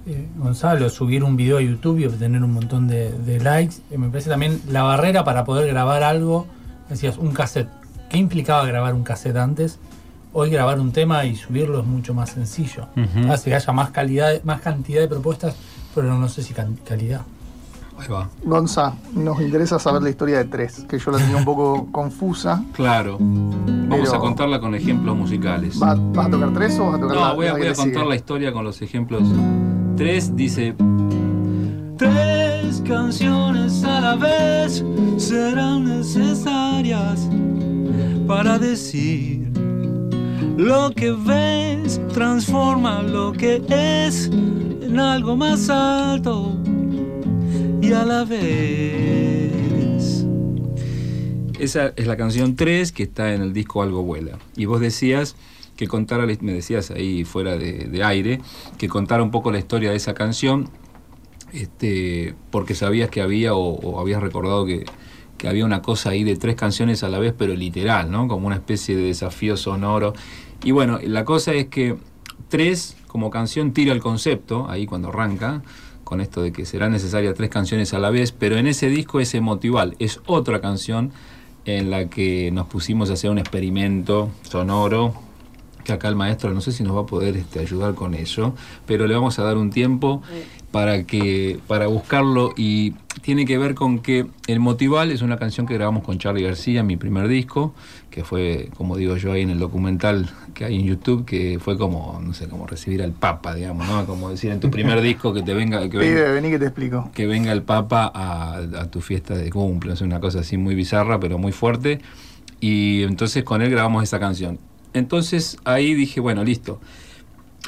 [0.07, 3.75] eh, Gonzalo, subir un video a YouTube y obtener un montón de, de likes.
[3.91, 6.47] Eh, me parece también la barrera para poder grabar algo,
[6.89, 7.67] decías, un cassette.
[8.09, 9.77] ¿Qué implicaba grabar un cassette antes?
[10.31, 12.87] Hoy grabar un tema y subirlo es mucho más sencillo.
[12.95, 13.31] Ujú.
[13.31, 15.55] Hace que haya más calidad, más cantidad de propuestas,
[15.95, 17.21] pero no sé si can- calidad.
[17.97, 18.29] Ahí va.
[18.43, 22.63] Gonza, nos interesa saber la historia de tres, que yo la tenía un poco confusa.
[22.73, 23.17] Claro.
[23.19, 25.77] Vamos a contarla con ejemplos musicales.
[25.81, 27.67] ¿Va- ¿Vas a tocar tres o vas a tocar la No, voy a, la voy
[27.67, 28.09] a contar sigue?
[28.09, 29.23] la historia con los ejemplos.
[29.97, 30.75] Tres dice,
[31.97, 34.83] Tres canciones a la vez
[35.17, 37.27] serán necesarias
[38.25, 39.51] para decir
[40.55, 44.29] lo que ves transforma lo que es
[44.89, 46.57] en algo más alto
[47.79, 49.53] y a la vez.
[51.59, 54.39] esa es la canción 3 que está en el disco Algo Vuela.
[54.55, 55.35] Y vos decías
[55.77, 58.41] que contara, me decías ahí fuera de, de aire,
[58.79, 60.69] que contara un poco la historia de esa canción,
[61.53, 64.85] este, porque sabías que había o, o habías recordado que,
[65.37, 68.27] que había una cosa ahí de tres canciones a la vez, pero literal, ¿no?
[68.27, 70.13] Como una especie de desafío sonoro.
[70.63, 71.95] Y bueno, la cosa es que
[72.49, 75.61] tres como canción tira el concepto, ahí cuando arranca,
[76.03, 79.19] con esto de que serán necesarias tres canciones a la vez, pero en ese disco
[79.19, 81.11] es emotival, es otra canción
[81.65, 85.13] en la que nos pusimos a hacer un experimento sonoro,
[85.89, 88.53] que acá el maestro no sé si nos va a poder este, ayudar con eso,
[88.85, 90.21] pero le vamos a dar un tiempo
[90.71, 95.65] para que para buscarlo y tiene que ver con que El Motival es una canción
[95.65, 97.73] que grabamos con Charlie García en mi primer disco,
[98.11, 101.77] que fue, como digo yo ahí en el documental que hay en YouTube, que fue
[101.77, 104.05] como, no sé, como recibir al Papa, digamos, ¿no?
[104.05, 107.09] Como decir en tu primer disco que te venga, que venga, vení que te explico.
[107.15, 110.75] que venga el Papa a, a tu fiesta de cumple, es una cosa así muy
[110.75, 111.99] bizarra, pero muy fuerte.
[112.61, 114.59] Y entonces con él grabamos esa canción.
[114.93, 116.79] Entonces ahí dije, bueno, listo.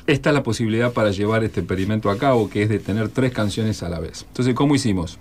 [0.07, 3.31] Esta es la posibilidad para llevar este experimento a cabo, que es de tener tres
[3.33, 4.25] canciones a la vez.
[4.27, 5.19] Entonces, ¿cómo hicimos?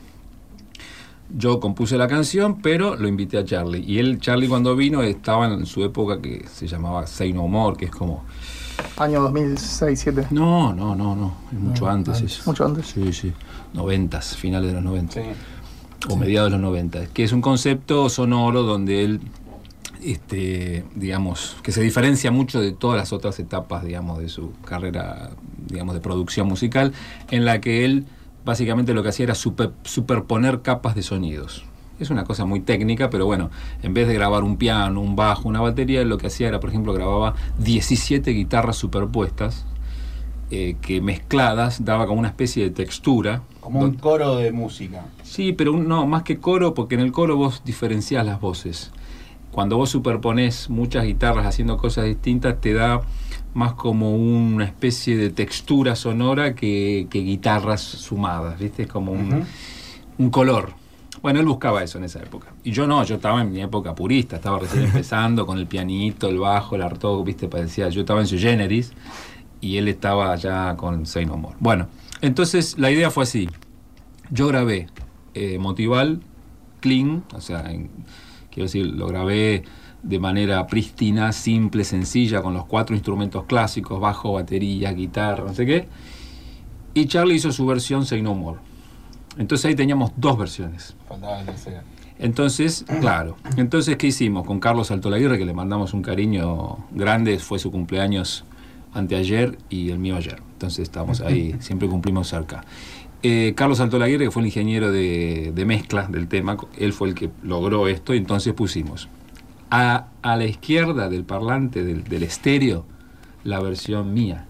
[1.36, 3.84] Yo compuse la canción, pero lo invité a Charlie.
[3.86, 7.76] Y él, Charlie, cuando vino, estaba en su época que se llamaba Say No More,
[7.76, 8.24] que es como.
[8.96, 10.28] Año 2006, 2007.
[10.30, 11.34] No, no, no, no.
[11.52, 12.32] Es mucho No, antes antes.
[12.32, 12.50] eso.
[12.50, 12.86] Mucho antes.
[12.86, 13.32] Sí, sí.
[13.74, 15.20] Noventas, finales de los 90
[16.08, 19.20] o mediados de los 90, que es un concepto sonoro donde él,
[20.02, 25.30] este, digamos, que se diferencia mucho de todas las otras etapas, digamos, de su carrera,
[25.68, 26.92] digamos, de producción musical,
[27.30, 28.06] en la que él
[28.44, 31.64] básicamente lo que hacía era super- superponer capas de sonidos.
[31.98, 33.50] Es una cosa muy técnica, pero bueno,
[33.82, 36.70] en vez de grabar un piano, un bajo, una batería, lo que hacía era, por
[36.70, 39.66] ejemplo, grababa 17 guitarras superpuestas,
[40.50, 43.42] eh, que mezcladas daba como una especie de textura.
[43.60, 45.04] Como un coro de música.
[45.22, 48.90] Sí, pero un- no, más que coro, porque en el coro vos diferenciás las voces.
[49.52, 53.00] Cuando vos superponés muchas guitarras haciendo cosas distintas, te da
[53.52, 58.82] más como una especie de textura sonora que, que guitarras sumadas, ¿viste?
[58.82, 59.44] Es como un,
[60.18, 60.72] un color.
[61.20, 62.52] Bueno, él buscaba eso en esa época.
[62.62, 66.28] Y yo no, yo estaba en mi época purista, estaba recién empezando con el pianito,
[66.28, 67.48] el bajo, el arto, ¿viste?
[67.48, 68.92] Parecía, yo estaba en su generis
[69.60, 71.56] y él estaba ya con Say No More.
[71.58, 71.88] Bueno,
[72.22, 73.48] entonces la idea fue así.
[74.30, 74.86] Yo grabé
[75.34, 76.20] eh, Motival,
[76.80, 77.90] clean, o sea, en-
[78.50, 79.64] quiero decir, lo grabé
[80.02, 85.66] de manera prístina, simple, sencilla, con los cuatro instrumentos clásicos, bajo, batería, guitarra, no sé
[85.66, 85.88] qué.
[86.94, 88.58] Y Charlie hizo su versión Say No More.
[89.38, 90.96] Entonces ahí teníamos dos versiones.
[92.18, 93.36] Entonces, claro.
[93.56, 94.46] Entonces, ¿qué hicimos?
[94.46, 98.44] Con Carlos Altolaguirre, que le mandamos un cariño grande, fue su cumpleaños
[98.92, 100.42] anteayer y el mío ayer.
[100.52, 102.62] Entonces estamos ahí, siempre cumplimos cerca.
[103.22, 107.14] Eh, Carlos Altolaguirre, que fue el ingeniero de, de mezcla del tema, él fue el
[107.14, 109.08] que logró esto, y entonces pusimos
[109.70, 112.86] a, a la izquierda del parlante, del, del estéreo,
[113.44, 114.46] la versión mía,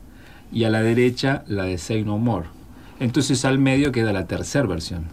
[0.53, 2.47] y a la derecha la de Say No More.
[3.01, 5.07] Entonces al medio queda la tercera versión.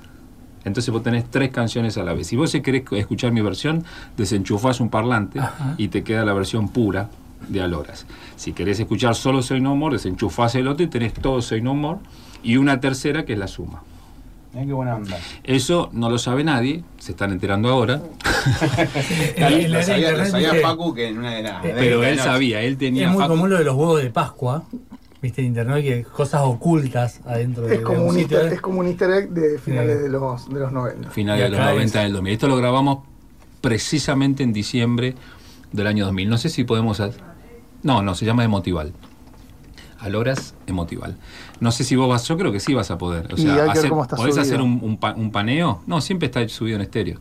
[0.66, 2.28] Entonces vos tenés tres canciones a la vez.
[2.28, 3.86] Si vos querés escuchar mi versión,
[4.18, 5.76] desenchufás un parlante Ajá.
[5.78, 7.10] y te queda la versión pura
[7.48, 8.06] de Aloras.
[8.36, 11.74] Si querés escuchar solo Say No More, desenchufás el otro y tenés todo Say No
[11.74, 12.00] More.
[12.44, 13.84] Y una tercera que es la suma.
[14.54, 15.18] Mirá qué buena onda.
[15.44, 18.02] Eso no lo sabe nadie, se están enterando ahora,
[19.38, 21.62] Lo era sabía, lo internet, sabía Facu que en una de las.
[21.62, 23.08] pero él sabía, él tenía...
[23.08, 24.64] Es muy Facu- común lo de los huevos de Pascua,
[25.22, 28.38] viste en internet, que cosas ocultas adentro de, Es como, de un sitio.
[28.40, 30.04] easter, es como un easter egg de finales Sí.
[30.04, 31.10] de los, de los 90.
[31.12, 32.34] finales de los acá 90 es- del 2000.
[32.34, 33.00] Esto lo grabamos
[33.62, 35.16] precisamente en diciembre
[35.72, 36.30] del año 2000.
[36.30, 37.00] No sé si podemos...
[37.00, 37.20] hacer-
[37.84, 38.94] No, no, se llama Emotival.
[40.00, 41.18] Aloras Emotival.
[41.60, 43.34] No sé si vos vas, yo creo que sí vas a poder.
[43.34, 44.48] O Y sea, hay que ver hacer- cómo está podés subido.
[44.48, 45.82] hacer un, un pa- un paneo.
[45.88, 47.18] No, siempre está subido en estéreo.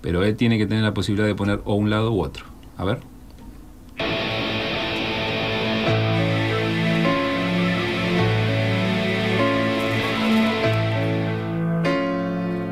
[0.00, 2.44] Pero él tiene que tener la posibilidad de poner o un lado u otro.
[2.76, 2.98] A ver.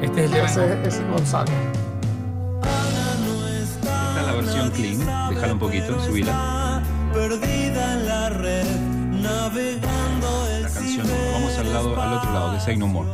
[0.03, 0.47] Este es el tema.
[0.47, 1.53] Ese es Gonzalo.
[2.63, 4.99] Esta es la versión clean.
[5.31, 6.83] Déjala un poquito, subila.
[9.55, 11.07] La canción.
[11.33, 13.09] Vamos al, lado, al otro lado, de Say No More.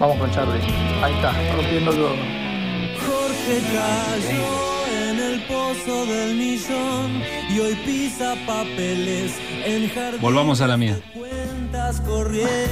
[0.00, 0.60] Vamos con Charlie.
[1.00, 2.08] Ahí está, rompiendo todo.
[3.06, 9.32] Jorge cayó en el pozo del millón y hoy pisa papeles
[9.64, 10.96] en jardín Volvamos a la mía.
[11.14, 12.70] cuentas corrientes.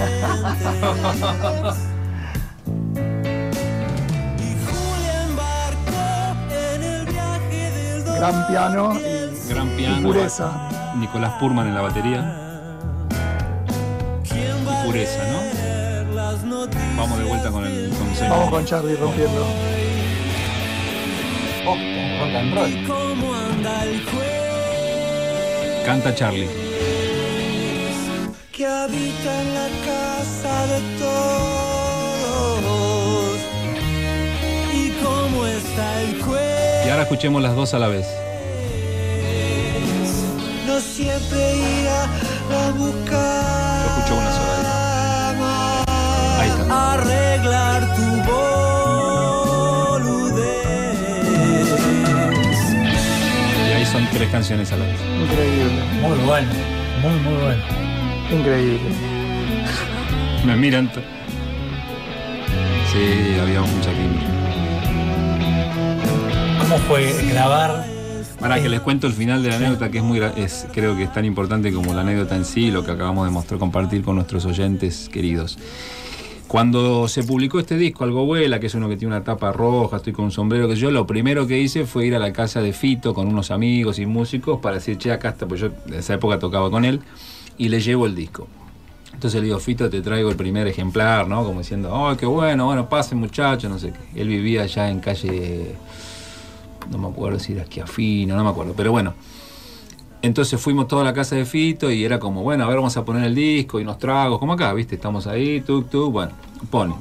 [8.18, 10.02] Gran piano y, Gran y piano.
[10.08, 10.68] pureza.
[10.96, 12.41] Nicolás Purman en la batería.
[14.82, 15.62] ¿Quién va Y pureza, ¿no?
[16.96, 19.46] Vamos de vuelta con el con Say No Vamos con Charlie rompiendo.
[21.64, 22.86] Posta, rock and roll.
[22.86, 25.86] ¿Cómo anda el juez?
[25.86, 26.48] Canta Charlie.
[28.52, 32.72] que habita en la casa de todos.
[34.74, 36.86] ¿Y cómo está el juez?
[36.86, 38.06] Y ahora escuchemos las dos a la vez.
[40.66, 43.86] No siempre irá a buscar.
[43.86, 44.61] Yo escucho una sola está.
[46.74, 48.02] Arreglar tu
[49.92, 51.80] boludez.
[53.68, 54.98] Y ahí son tres canciones a la vez.
[55.00, 56.48] Increíble, Muy bueno,
[57.02, 57.62] muy, muy bueno.
[58.30, 58.80] increíble.
[60.46, 60.90] Me miran.
[62.90, 64.26] Sí, había mucha química.
[66.60, 67.84] ¿Cómo fue grabar?
[68.40, 71.04] Para que les cuento el final de la anécdota, que es muy es, creo que
[71.04, 74.16] es tan importante como la anécdota en sí, lo que acabamos de mostrar, compartir con
[74.16, 75.58] nuestros oyentes queridos.
[76.52, 79.96] Cuando se publicó este disco, Algo Vuela, que es uno que tiene una tapa roja,
[79.96, 82.60] estoy con un sombrero, que yo lo primero que hice fue ir a la casa
[82.60, 85.94] de Fito con unos amigos y músicos para decir, che, acá está, pues yo en
[85.94, 87.00] esa época tocaba con él,
[87.56, 88.48] y le llevo el disco.
[89.14, 91.42] Entonces le digo, Fito, te traigo el primer ejemplar, ¿no?
[91.42, 94.20] Como diciendo, oh, qué bueno, bueno, pasen muchachos, no sé qué.
[94.20, 95.74] Él vivía allá en calle,
[96.90, 99.14] no me acuerdo si era Esquiafino, no me acuerdo, pero bueno.
[100.22, 103.04] Entonces fuimos toda la casa de Fito y era como, bueno, a ver, vamos a
[103.04, 104.94] poner el disco y unos tragos, como acá, ¿viste?
[104.94, 106.32] Estamos ahí, tuk, tuk, bueno,
[106.70, 106.94] pone.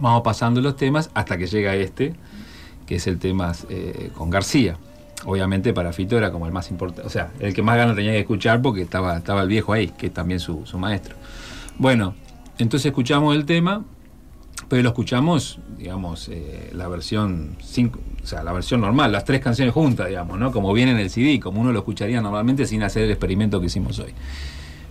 [0.00, 2.14] Vamos pasando los temas hasta que llega este,
[2.84, 4.76] que es el tema eh, con García.
[5.24, 8.12] Obviamente para Fito era como el más importante, o sea, el que más ganas tenía
[8.12, 11.16] que escuchar porque estaba, estaba el viejo ahí, que es también su, su maestro.
[11.76, 12.14] Bueno,
[12.58, 13.84] entonces escuchamos el tema,
[14.68, 19.40] pero lo escuchamos, digamos, eh, la versión cinco, o sea, la versión normal, las tres
[19.40, 20.52] canciones juntas, digamos, ¿no?
[20.52, 23.66] Como viene en el CD, como uno lo escucharía normalmente sin hacer el experimento que
[23.66, 24.12] hicimos hoy.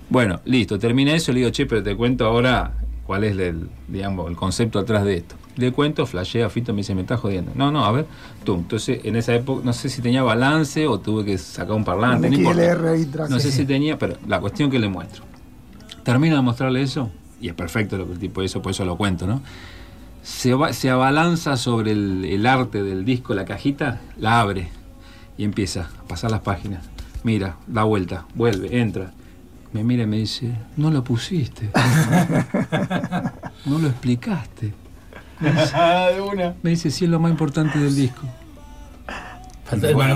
[0.10, 2.74] Bueno, listo, terminé eso, le digo, che, pero te cuento ahora
[3.06, 5.36] cuál es el, digamos, el concepto atrás de esto.
[5.56, 7.52] Le cuento, flashea, Fito me dice, me está jodiendo.
[7.56, 8.06] No, no, a ver,
[8.44, 8.56] tú.
[8.56, 12.30] Entonces, en esa época, no sé si tenía balance o tuve que sacar un parlante,
[12.30, 13.28] no importa.
[13.30, 15.24] No sé si tenía, pero la cuestión que le muestro.
[16.04, 17.10] Termino de mostrarle eso,
[17.42, 19.42] y es perfecto lo que el tipo hizo, por eso lo cuento, ¿no?
[20.28, 24.70] Se, va- se abalanza sobre el, el arte del disco, la cajita, la abre
[25.38, 26.84] y empieza a pasar las páginas.
[27.24, 29.14] Mira, da vuelta, vuelve, entra.
[29.72, 31.70] Me mira y me dice, no lo pusiste.
[33.66, 34.74] no lo explicaste.
[35.40, 36.56] de una.
[36.62, 38.24] Me dice, sí, es lo más importante del disco.
[39.70, 40.16] Faltó el Bueno,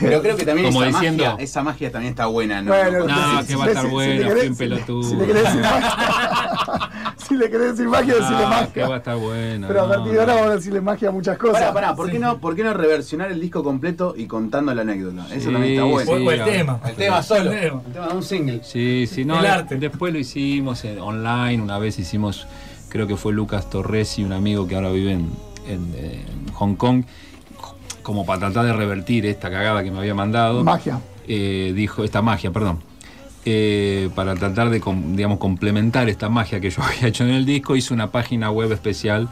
[0.00, 2.72] pero, creo que también Como esa, diciendo- magia, esa magia también está buena, ¿no?
[2.72, 4.64] Bueno, No, si- que si va a le- estar si- si bueno, querés- un si
[4.66, 5.02] le- pelotudo.
[5.08, 5.96] Si le querés decir magia,
[7.28, 8.88] si le querés decir magia, decirle Ah, que magia.
[8.88, 9.68] va a estar bueno.
[9.68, 11.60] Pero a partir de ahora vamos a decirle magia a muchas cosas.
[11.60, 14.82] Pará, pará, ¿por qué, no, ¿por qué no reversionar el disco completo y contando la
[14.82, 15.26] anécdota?
[15.30, 16.30] Eso Sí, también está bueno.
[16.32, 16.80] El tema.
[16.88, 17.52] El tema solo.
[17.52, 17.82] El tema.
[18.08, 18.60] De un single.
[18.64, 19.38] Sí, sí, no.
[19.38, 19.76] El arte.
[19.76, 22.46] Después lo hicimos en- online, una vez hicimos,
[22.88, 25.30] creo que fue Lucas Torres y un amigo que ahora vive en,
[25.68, 27.04] en- en Hong Kong,
[28.08, 30.64] como para tratar de revertir esta cagada que me había mandado.
[30.64, 30.98] Magia.
[31.26, 32.78] eh, dijo, esta magia, perdón.
[33.44, 37.76] Eh, para tratar de, digamos, complementar esta magia que yo había hecho en el disco,
[37.76, 39.28] hice una página web especial,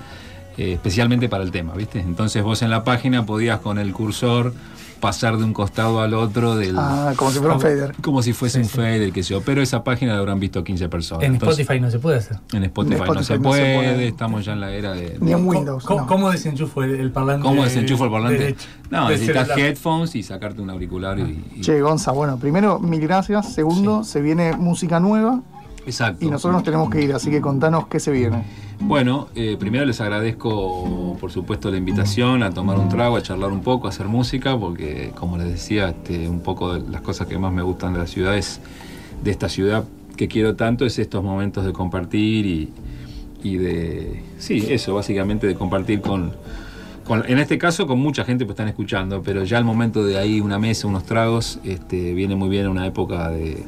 [0.58, 2.00] eh, especialmente para el tema, ¿viste?
[2.00, 4.52] Entonces vos en la página podías con el cursor
[5.00, 6.76] pasar de un costado al otro del.
[6.78, 7.94] Ah, como si fuera un fader.
[8.02, 8.76] Como si fuese Sí, un sí.
[8.76, 9.40] fader, que sé yo.
[9.42, 11.24] Pero esa página la habrán visto 15 personas.
[11.24, 12.38] En Entonces, Spotify no se puede hacer.
[12.52, 15.16] En Spotify, En no, se, no se puede, estamos ya en la era de.
[15.20, 15.84] Ni en ¿Cómo- Windows.
[15.84, 16.06] ¿Cómo, no.
[16.06, 17.42] cómo desenchufo el, el parlante?
[17.46, 18.56] ¿Cómo desenchufo el parlante?
[18.90, 19.68] no, necesitas celular?
[19.70, 21.44] headphones y sacarte un auricular y.
[21.56, 23.52] y- Che, Gonza, bueno, primero, mil gracias.
[23.52, 25.40] Segundo, se viene música nueva
[25.86, 26.24] Exacto.
[26.24, 28.44] y nosotros nos tenemos que ir, así que contanos qué se viene.
[28.80, 33.50] Bueno, eh, primero les agradezco, por supuesto, la invitación a tomar un trago, a charlar
[33.50, 37.26] un poco, a hacer música, porque, como les decía, este, un poco de las cosas
[37.26, 38.60] que más me gustan de la ciudad es,
[39.24, 39.84] de esta ciudad
[40.16, 42.46] que quiero tanto, es estos momentos de compartir
[43.42, 46.34] y, de, sí, eso, básicamente de compartir con,
[47.28, 50.40] en este caso con mucha gente que están escuchando, pero ya el momento de ahí
[50.40, 53.64] una mesa, unos tragos, este, viene muy bien en una época de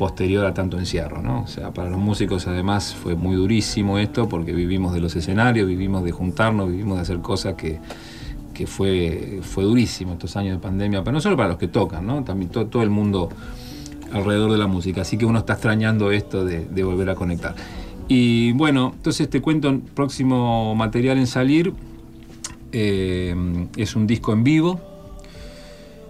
[0.00, 1.42] posterior a tanto encierro, ¿no?
[1.42, 5.68] O sea, para los músicos además fue muy durísimo esto porque vivimos de los escenarios,
[5.68, 7.80] vivimos de juntarnos, vivimos de hacer cosas que,
[8.54, 12.06] que fue, fue durísimo estos años de pandemia, pero no solo para los que tocan,
[12.06, 12.24] ¿no?
[12.24, 13.28] También todo, todo el mundo
[14.10, 17.54] alrededor de la música, así que uno está extrañando esto de, volver a conectar.
[18.08, 21.74] Y bueno, entonces te cuento próximo material en salir,
[22.72, 23.34] eh,
[23.76, 24.80] es un disco en vivo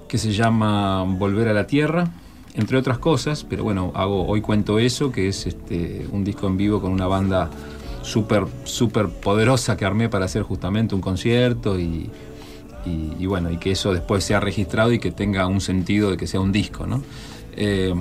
[0.06, 2.08] que se llama Volver a la Tierra,
[2.54, 6.56] entre otras cosas, pero bueno, hago, hoy cuento eso, que es este, un disco en
[6.56, 7.50] vivo con una banda
[8.02, 12.10] súper, súper poderosa que armé para hacer justamente un concierto y,
[13.26, 16.40] bueno, y que eso después sea registrado y que tenga un sentido de que sea
[16.40, 17.02] un disco, ¿no?
[17.56, 17.94] Eh,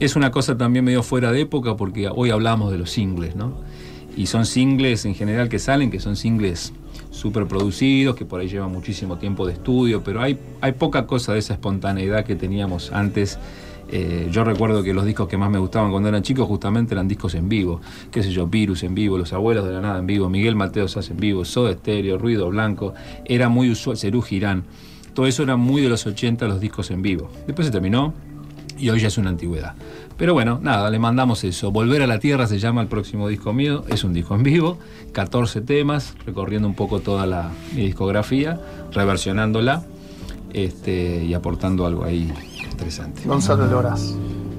[0.00, 3.60] es una cosa también medio fuera de época porque hoy hablamos de los singles, ¿no?
[4.16, 6.72] Y son singles en general que salen, que son singles
[7.10, 11.32] súper producidos, que por ahí llevan muchísimo tiempo de estudio, pero hay, hay poca cosa
[11.32, 13.38] de esa espontaneidad que teníamos antes.
[13.88, 17.06] Eh, yo recuerdo que los discos que más me gustaban cuando eran chicos justamente eran
[17.06, 17.80] discos en vivo,
[18.10, 20.88] qué sé yo, Virus en vivo, Los Abuelos de la Nada en vivo, Miguel Mateo
[20.88, 22.94] Sass en vivo, Soda Stereo, Ruido Blanco,
[23.24, 24.64] era muy usual, Cerú Girán,
[25.14, 27.30] todo eso era muy de los 80 los discos en vivo.
[27.46, 28.12] Después se terminó
[28.78, 29.74] y hoy ya es una antigüedad.
[30.16, 31.70] Pero bueno, nada, le mandamos eso.
[31.70, 34.78] Volver a la Tierra se llama el próximo disco mío, es un disco en vivo,
[35.12, 38.58] 14 temas, recorriendo un poco toda la mi discografía,
[38.92, 39.82] reversionándola
[40.52, 42.32] este, y aportando algo ahí
[42.70, 43.22] interesante.
[43.26, 44.14] Gonzalo Loras,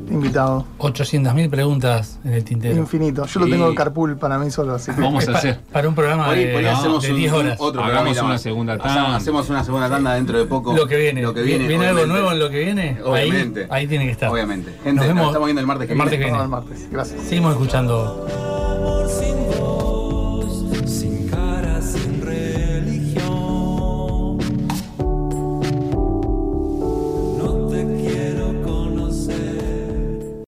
[0.10, 0.66] invitado.
[0.80, 2.76] 800.000 preguntas en el tintero.
[2.78, 3.26] Infinito.
[3.26, 5.01] Yo lo tengo en carpool para mí solo, así que.
[5.01, 5.60] Vamos a hacer.
[5.72, 7.58] para un programa de, ahí no, hacemos de un- 10 un- horas.
[7.60, 9.16] otro Hagamos una segunda Hacemos- tanda.
[9.18, 10.74] Hacemos una segunda tanda dentro de poco.
[10.76, 11.22] Lo que viene.
[11.22, 11.68] Lo que viene.
[11.68, 12.97] ¿Viene algo nuevo en lo que viene?
[13.03, 13.64] Obviamente.
[13.70, 14.30] Ahí, ahí tiene que estar.
[14.30, 14.72] Obviamente.
[14.72, 16.26] Nos Gente, nos vemos estamos viendo el martes que el martes viene.
[16.34, 16.55] que No, viene.
[16.58, 16.91] el martes.
[16.91, 17.22] Gracias.
[17.24, 18.28] Seguimos escuchando